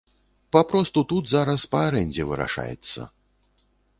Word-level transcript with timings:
Папросту 0.55 1.01
тут 1.11 1.23
зараз 1.33 1.67
па 1.73 1.83
арэндзе 1.89 2.23
вырашаецца. 2.31 3.01